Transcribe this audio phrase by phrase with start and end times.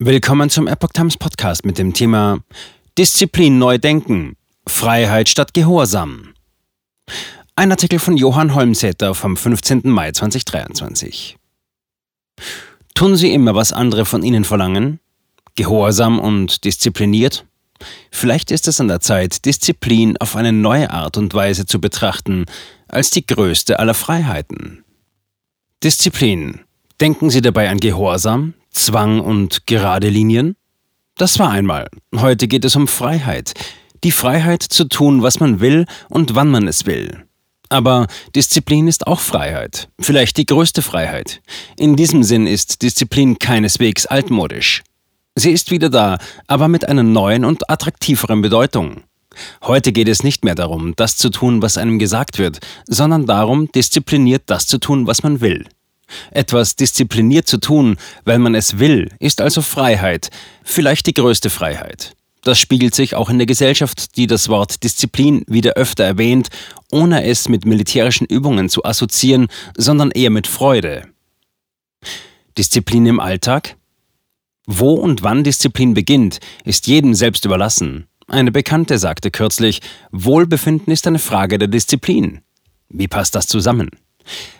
[0.00, 2.38] Willkommen zum Epoch Times Podcast mit dem Thema
[2.96, 6.34] Disziplin neu denken, Freiheit statt Gehorsam.
[7.56, 9.80] Ein Artikel von Johann Holmsäter vom 15.
[9.86, 11.36] Mai 2023.
[12.94, 15.00] Tun Sie immer, was andere von Ihnen verlangen?
[15.56, 17.44] Gehorsam und diszipliniert?
[18.12, 22.44] Vielleicht ist es an der Zeit, Disziplin auf eine neue Art und Weise zu betrachten,
[22.86, 24.84] als die größte aller Freiheiten.
[25.82, 26.60] Disziplin.
[27.00, 30.56] Denken Sie dabei an Gehorsam, Zwang und gerade Linien?
[31.16, 31.88] Das war einmal.
[32.14, 33.54] Heute geht es um Freiheit.
[34.04, 37.24] Die Freiheit zu tun, was man will und wann man es will.
[37.68, 39.88] Aber Disziplin ist auch Freiheit.
[40.00, 41.42] Vielleicht die größte Freiheit.
[41.76, 44.82] In diesem Sinn ist Disziplin keineswegs altmodisch.
[45.34, 49.02] Sie ist wieder da, aber mit einer neuen und attraktiveren Bedeutung.
[49.62, 53.70] Heute geht es nicht mehr darum, das zu tun, was einem gesagt wird, sondern darum,
[53.70, 55.66] diszipliniert das zu tun, was man will.
[56.30, 60.30] Etwas diszipliniert zu tun, weil man es will, ist also Freiheit,
[60.64, 62.14] vielleicht die größte Freiheit.
[62.42, 66.48] Das spiegelt sich auch in der Gesellschaft, die das Wort Disziplin wieder öfter erwähnt,
[66.90, 71.02] ohne es mit militärischen Übungen zu assoziieren, sondern eher mit Freude.
[72.56, 73.76] Disziplin im Alltag?
[74.66, 78.06] Wo und wann Disziplin beginnt, ist jedem selbst überlassen.
[78.26, 79.80] Eine Bekannte sagte kürzlich,
[80.12, 82.42] Wohlbefinden ist eine Frage der Disziplin.
[82.88, 83.90] Wie passt das zusammen?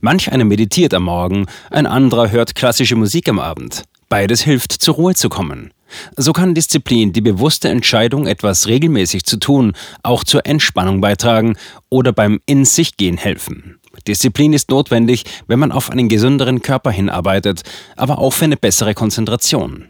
[0.00, 3.84] Manch einer meditiert am Morgen, ein anderer hört klassische Musik am Abend.
[4.08, 5.72] Beides hilft, zur Ruhe zu kommen.
[6.16, 11.56] So kann Disziplin, die bewusste Entscheidung, etwas regelmäßig zu tun, auch zur Entspannung beitragen
[11.88, 13.78] oder beim In sich gehen helfen.
[14.06, 17.62] Disziplin ist notwendig, wenn man auf einen gesünderen Körper hinarbeitet,
[17.96, 19.88] aber auch für eine bessere Konzentration.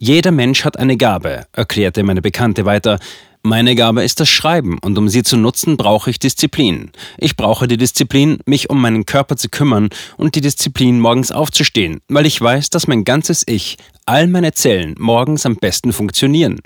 [0.00, 2.98] Jeder Mensch hat eine Gabe, erklärte meine Bekannte weiter.
[3.46, 6.92] Meine Gabe ist das Schreiben und um sie zu nutzen, brauche ich Disziplin.
[7.18, 12.00] Ich brauche die Disziplin, mich um meinen Körper zu kümmern und die Disziplin, morgens aufzustehen,
[12.08, 16.58] weil ich weiß, dass mein ganzes Ich, all meine Zellen morgens am besten funktionieren.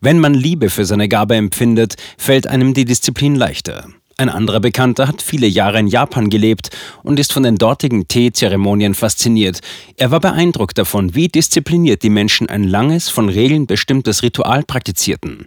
[0.00, 3.88] Wenn man Liebe für seine Gabe empfindet, fällt einem die Disziplin leichter.
[4.20, 6.70] Ein anderer Bekannter hat viele Jahre in Japan gelebt
[7.04, 9.60] und ist von den dortigen Teezeremonien fasziniert.
[9.96, 15.46] Er war beeindruckt davon, wie diszipliniert die Menschen ein langes, von Regeln bestimmtes Ritual praktizierten.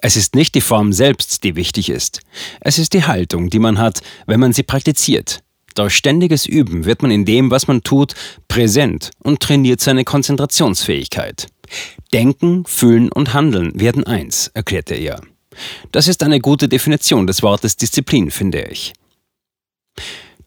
[0.00, 2.20] Es ist nicht die Form selbst, die wichtig ist.
[2.60, 5.42] Es ist die Haltung, die man hat, wenn man sie praktiziert.
[5.74, 8.14] Durch ständiges Üben wird man in dem, was man tut,
[8.48, 11.46] präsent und trainiert seine Konzentrationsfähigkeit.
[12.12, 15.22] Denken, Fühlen und Handeln werden eins, erklärte er.
[15.92, 18.92] Das ist eine gute Definition des Wortes Disziplin, finde ich.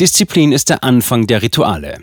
[0.00, 1.98] Disziplin ist der Anfang der Rituale.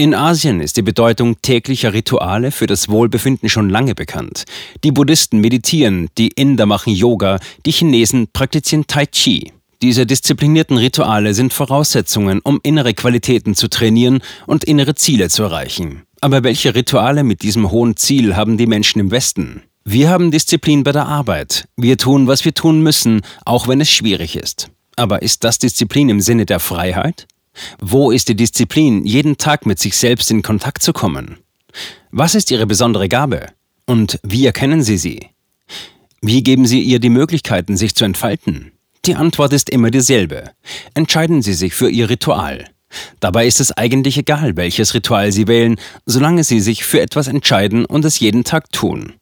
[0.00, 4.44] In Asien ist die Bedeutung täglicher Rituale für das Wohlbefinden schon lange bekannt.
[4.84, 9.52] Die Buddhisten meditieren, die Inder machen Yoga, die Chinesen praktizieren Tai Chi.
[9.82, 16.02] Diese disziplinierten Rituale sind Voraussetzungen, um innere Qualitäten zu trainieren und innere Ziele zu erreichen.
[16.20, 19.62] Aber welche Rituale mit diesem hohen Ziel haben die Menschen im Westen?
[19.90, 21.66] Wir haben Disziplin bei der Arbeit.
[21.78, 24.68] Wir tun, was wir tun müssen, auch wenn es schwierig ist.
[24.96, 27.26] Aber ist das Disziplin im Sinne der Freiheit?
[27.80, 31.38] Wo ist die Disziplin, jeden Tag mit sich selbst in Kontakt zu kommen?
[32.10, 33.46] Was ist Ihre besondere Gabe?
[33.86, 35.28] Und wie erkennen Sie sie?
[36.20, 38.72] Wie geben Sie ihr die Möglichkeiten, sich zu entfalten?
[39.06, 40.50] Die Antwort ist immer dieselbe.
[40.92, 42.66] Entscheiden Sie sich für Ihr Ritual.
[43.20, 47.86] Dabei ist es eigentlich egal, welches Ritual Sie wählen, solange Sie sich für etwas entscheiden
[47.86, 49.14] und es jeden Tag tun.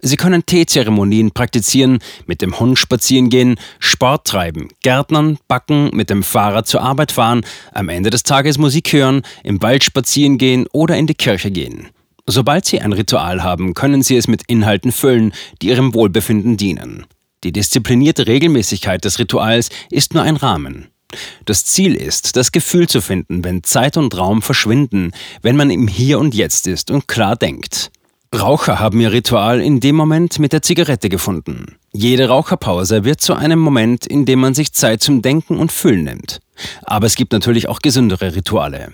[0.00, 6.22] Sie können Teezeremonien praktizieren, mit dem Hund spazieren gehen, Sport treiben, Gärtnern, backen, mit dem
[6.22, 7.42] Fahrrad zur Arbeit fahren,
[7.72, 11.88] am Ende des Tages Musik hören, im Wald spazieren gehen oder in die Kirche gehen.
[12.26, 17.06] Sobald Sie ein Ritual haben, können Sie es mit Inhalten füllen, die Ihrem Wohlbefinden dienen.
[17.44, 20.88] Die disziplinierte Regelmäßigkeit des Rituals ist nur ein Rahmen.
[21.44, 25.88] Das Ziel ist, das Gefühl zu finden, wenn Zeit und Raum verschwinden, wenn man im
[25.88, 27.90] Hier und Jetzt ist und klar denkt.
[28.34, 31.76] Raucher haben ihr Ritual in dem Moment mit der Zigarette gefunden.
[31.92, 36.04] Jede Raucherpause wird zu einem Moment, in dem man sich Zeit zum Denken und Fühlen
[36.04, 36.40] nimmt.
[36.82, 38.92] Aber es gibt natürlich auch gesündere Rituale.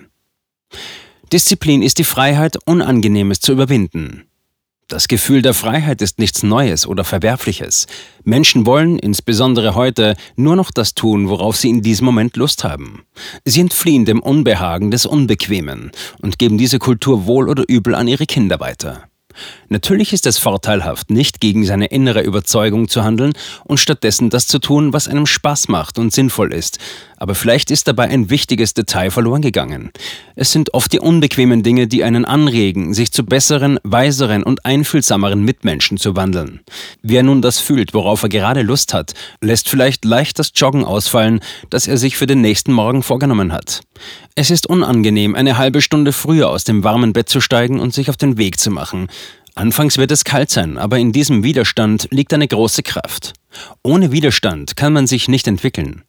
[1.32, 4.22] Disziplin ist die Freiheit, Unangenehmes zu überwinden.
[4.86, 7.86] Das Gefühl der Freiheit ist nichts Neues oder Verwerfliches.
[8.22, 13.02] Menschen wollen, insbesondere heute, nur noch das tun, worauf sie in diesem Moment Lust haben.
[13.44, 18.26] Sie entfliehen dem Unbehagen des Unbequemen und geben diese Kultur wohl oder übel an ihre
[18.26, 19.08] Kinder weiter.
[19.68, 23.32] Natürlich ist es vorteilhaft, nicht gegen seine innere Überzeugung zu handeln
[23.64, 26.78] und stattdessen das zu tun, was einem Spaß macht und sinnvoll ist.
[27.16, 29.90] Aber vielleicht ist dabei ein wichtiges Detail verloren gegangen.
[30.36, 35.42] Es sind oft die unbequemen Dinge, die einen anregen, sich zu besseren, weiseren und einfühlsameren
[35.42, 36.60] Mitmenschen zu wandeln.
[37.02, 41.40] Wer nun das fühlt, worauf er gerade Lust hat, lässt vielleicht leicht das Joggen ausfallen,
[41.70, 43.80] das er sich für den nächsten Morgen vorgenommen hat.
[44.34, 48.10] Es ist unangenehm, eine halbe Stunde früher aus dem warmen Bett zu steigen und sich
[48.10, 49.08] auf den Weg zu machen.
[49.54, 53.34] Anfangs wird es kalt sein, aber in diesem Widerstand liegt eine große Kraft.
[53.84, 56.02] Ohne Widerstand kann man sich nicht entwickeln.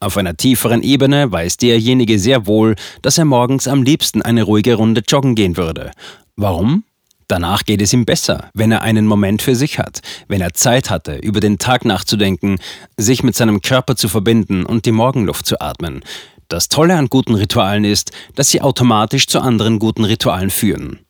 [0.00, 4.74] Auf einer tieferen Ebene weiß derjenige sehr wohl, dass er morgens am liebsten eine ruhige
[4.74, 5.92] Runde joggen gehen würde.
[6.36, 6.84] Warum?
[7.28, 10.88] Danach geht es ihm besser, wenn er einen Moment für sich hat, wenn er Zeit
[10.88, 12.58] hatte, über den Tag nachzudenken,
[12.96, 16.02] sich mit seinem Körper zu verbinden und die Morgenluft zu atmen.
[16.48, 21.00] Das Tolle an guten Ritualen ist, dass sie automatisch zu anderen guten Ritualen führen.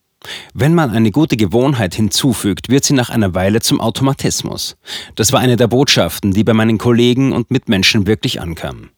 [0.52, 4.76] Wenn man eine gute Gewohnheit hinzufügt, wird sie nach einer Weile zum Automatismus.
[5.14, 8.90] Das war eine der Botschaften, die bei meinen Kollegen und Mitmenschen wirklich ankam.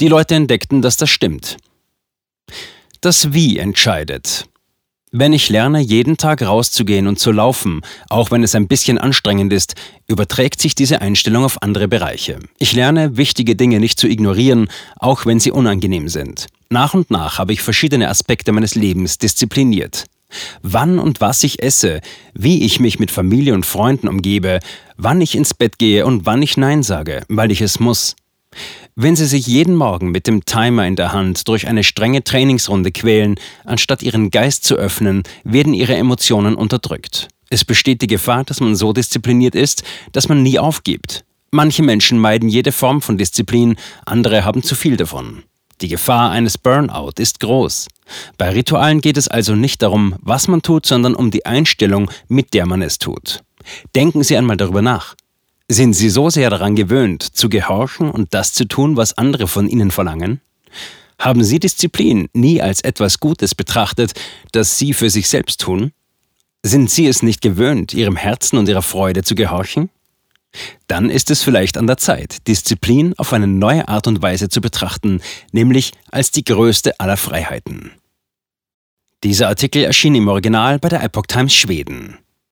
[0.00, 1.56] Die Leute entdeckten, dass das stimmt.
[3.00, 4.46] Das Wie entscheidet.
[5.12, 9.52] Wenn ich lerne, jeden Tag rauszugehen und zu laufen, auch wenn es ein bisschen anstrengend
[9.52, 9.74] ist,
[10.06, 12.38] überträgt sich diese Einstellung auf andere Bereiche.
[12.58, 16.46] Ich lerne, wichtige Dinge nicht zu ignorieren, auch wenn sie unangenehm sind.
[16.68, 20.04] Nach und nach habe ich verschiedene Aspekte meines Lebens diszipliniert.
[20.62, 22.00] Wann und was ich esse,
[22.34, 24.60] wie ich mich mit Familie und Freunden umgebe,
[24.96, 28.16] wann ich ins Bett gehe und wann ich Nein sage, weil ich es muss.
[28.96, 32.90] Wenn Sie sich jeden Morgen mit dem Timer in der Hand durch eine strenge Trainingsrunde
[32.90, 37.28] quälen, anstatt Ihren Geist zu öffnen, werden Ihre Emotionen unterdrückt.
[37.48, 41.24] Es besteht die Gefahr, dass man so diszipliniert ist, dass man nie aufgibt.
[41.50, 43.76] Manche Menschen meiden jede Form von Disziplin,
[44.06, 45.42] andere haben zu viel davon.
[45.80, 47.88] Die Gefahr eines Burnout ist groß.
[48.36, 52.52] Bei Ritualen geht es also nicht darum, was man tut, sondern um die Einstellung, mit
[52.52, 53.42] der man es tut.
[53.94, 55.14] Denken Sie einmal darüber nach.
[55.68, 59.68] Sind Sie so sehr daran gewöhnt, zu gehorchen und das zu tun, was andere von
[59.68, 60.40] Ihnen verlangen?
[61.18, 64.12] Haben Sie Disziplin nie als etwas Gutes betrachtet,
[64.52, 65.92] das Sie für sich selbst tun?
[66.62, 69.90] Sind Sie es nicht gewöhnt, Ihrem Herzen und Ihrer Freude zu gehorchen?
[70.86, 74.60] Dann ist es vielleicht an der Zeit, Disziplin auf eine neue Art und Weise zu
[74.60, 75.20] betrachten,
[75.52, 77.92] nämlich als die größte aller Freiheiten.
[79.22, 82.18] Dieser Artikel erschien im Original bei der Epoch Times Schweden.